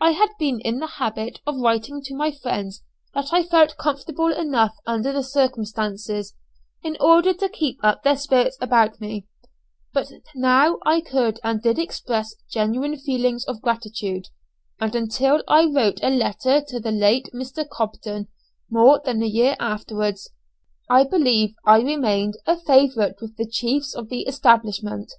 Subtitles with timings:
[0.00, 2.84] I had been in the habit of writing to my friends
[3.14, 6.34] that I felt comfortable enough under the circumstances,
[6.84, 9.26] in order to keep up their spirits about me,
[9.92, 14.28] but now I could and did express genuine feelings of gratitude,
[14.78, 17.68] and until I wrote a letter to the late Mr.
[17.68, 18.28] Cobden,
[18.70, 20.30] more than a year afterwards,
[20.88, 25.10] I believe I remained a favourite with the chiefs of the establishment.